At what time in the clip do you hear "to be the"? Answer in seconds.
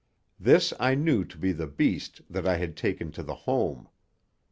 1.25-1.67